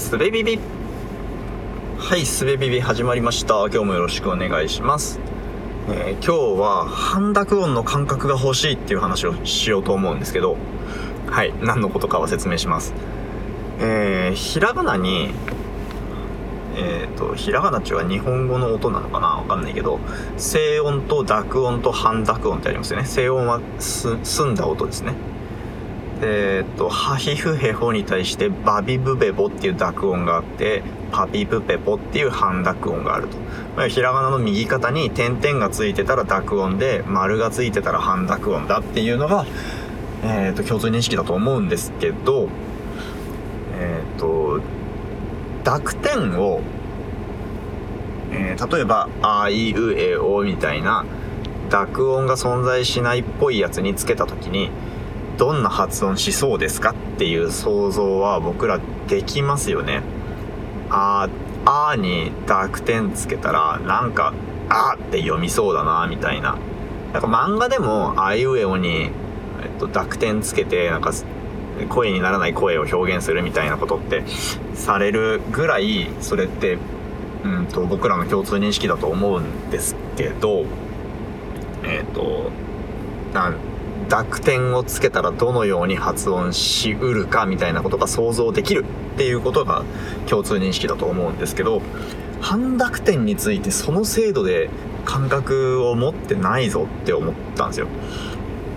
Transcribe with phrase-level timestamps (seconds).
[0.00, 0.58] すべビビ。
[1.98, 3.54] はいすべビビ始まりました。
[3.66, 5.20] 今日もよろしくお願いします、
[5.88, 10.56] えー今日は半濁音の感覚が欲しいっていう話をしようと思うんですけど。
[11.28, 12.94] はい何のことかは説明します。
[13.78, 15.32] えー、ひらがなに
[16.76, 19.28] えっ、とひらがなっちゅうは日本語の音なのかな？
[19.36, 20.00] わかんないけど。
[20.38, 23.04] 静音と濁音と半濁音ってありますよね。
[23.06, 25.12] 静音は澄んだ音ですね。
[26.22, 30.82] えーっと、ハヒフヘホに対してバビブベボっていう濁音があって、
[31.12, 33.38] パビブペポっていう半濁音があると。
[33.76, 39.46] まあひらがなの右肩に点々がついてたら濁音で、丸がついてたら半濁音だっていうのが、
[40.22, 42.48] えーっと、共通認識だと思うんですけど、
[43.78, 44.60] えーっと、
[45.64, 46.60] 濁点を、
[48.32, 51.06] えー例えば、あいうえおみたいな、
[51.70, 54.70] 濁音が存在しないっぽいやつにつけたときに、
[55.40, 60.02] どんな発音しそうですかっていう想像は僕らできますよね。
[60.90, 64.34] あー、あーに濁点つけたら、なんか、
[64.68, 66.58] あーって読みそうだな、みたいな。
[67.14, 69.12] なんか漫画でも、あいうえおに、
[69.62, 71.10] えっと、濁点つけて、なんか、
[71.88, 74.24] 声にならない声を表現するみたいなことって
[74.74, 76.76] されるぐらい、それって、
[77.44, 80.66] うんと、僕らの共通認識だと思うんですけど、
[81.82, 82.50] えっ、と、
[83.32, 83.69] なん、
[84.10, 89.84] 濁点をつけたらどのように発音しうるかみたいなことが想像できるっていうことが
[90.26, 91.80] 共通認識だと思うんですけど
[92.40, 94.68] 半濁点についてその精度で
[95.04, 97.86] 感覚を持ってないぞって思ったんですよ。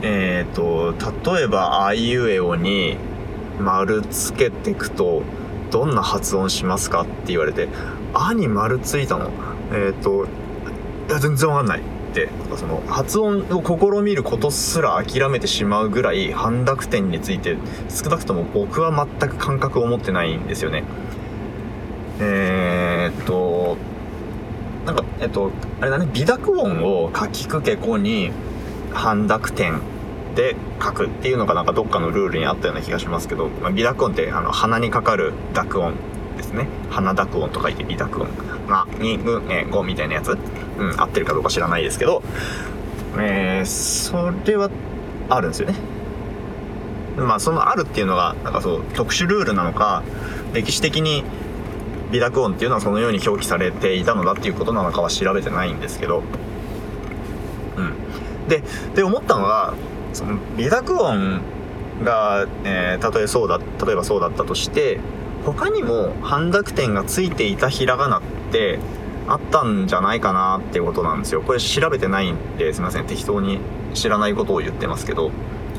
[0.00, 0.94] えっ、と
[1.34, 2.96] 例えば「あいうえお」に
[3.60, 5.22] 丸つけてくと
[5.70, 7.68] どんな発音しますかって言われて
[8.14, 9.30] 「あ」に丸ついたの？
[9.72, 11.97] えっ、といや全然わかんない。
[12.08, 17.56] ってその発音を試みることすら諦めてしまうぐらい半濁点について
[17.88, 20.84] 少なくとも僕は全く感覚を持ってないんですよね。
[22.20, 23.76] えー、っと
[24.86, 28.32] なんかえっとあれだね微濁音を書きくけこに
[28.92, 29.80] 半濁点
[30.34, 35.94] で書くっていうのがなんかどっかのルールにあったような気がしますけど、まあ、微濁音ってあの鼻にかかる濁音
[36.36, 36.66] ですね。
[36.90, 38.28] 鼻濁音と書いて微濁音。
[38.68, 40.38] がにぐえごみたいなやつ。
[40.78, 42.22] うん合ってるかどうか知らないですけど
[43.16, 44.70] えー、それは
[45.28, 45.74] あるんですよね。
[47.16, 50.02] まあそのあるっていうのがなんかそう特殊ルールなのか
[50.52, 51.24] 歴史的に
[52.12, 56.22] 微濁音っていうのはそのように表記されていたのだっていうことなのかは調べてないんですけど。
[57.76, 58.48] うん。
[58.48, 58.62] で
[58.94, 59.74] で思ったのが
[60.12, 61.40] その微濁音
[62.04, 65.00] が、えー、たとえそうだ例えばそうだったとして
[65.44, 68.22] 他にも半濁点がついていたひらがなっ
[68.52, 68.78] て
[69.28, 71.42] あったんじゃないかなっていうことなんですよ。
[71.42, 73.06] これ調べてないんですいません。
[73.06, 73.60] 適当に
[73.94, 75.30] 知らないことを言ってますけど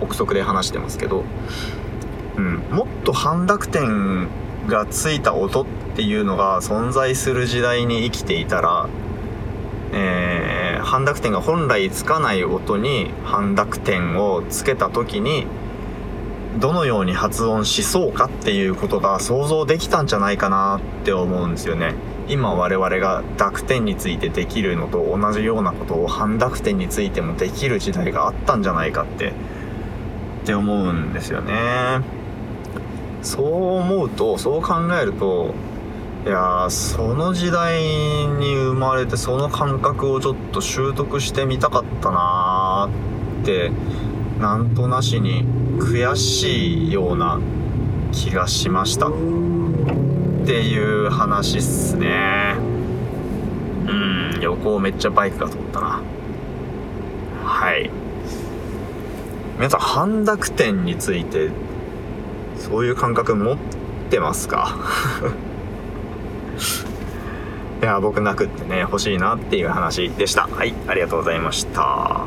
[0.00, 1.24] 憶測で話してますけど。
[2.36, 2.62] うん。
[2.70, 4.28] もっと半濁点
[4.66, 8.88] がついた音っていうのが存在する時代に生きていたら
[9.96, 15.46] えー、半濁点が本来つかない音に半濁点をつけた時に
[16.58, 21.94] どのように発音しそうかっていうことが想像できたんじゃないかなって思うんですよね。
[22.28, 29.32] 今我々が濁点についてできるのと同じようなことを半濁点についてもできる時代があったんじゃないかってっ
[30.46, 32.00] て思うんですよね。
[33.22, 35.54] そう思うとそう考えると
[36.26, 43.70] いやその時代に生まれてその感覚をちょっと習得してみたかったなーって
[44.40, 45.44] なんとなしに
[45.78, 47.40] 悔しいような
[48.12, 49.08] 気がしました。
[49.08, 49.10] っ
[50.46, 52.54] ていう話っすね。
[53.86, 56.00] うん横をめっちゃバイクが通ったな。
[57.44, 57.90] はい。
[59.56, 61.50] 皆さん半濁点について
[62.56, 63.56] そういう感覚持っ
[64.10, 64.76] てますか？
[67.82, 70.48] いや僕なくってね欲しいなっていう話でした。
[70.50, 72.22] はいありがとうございました。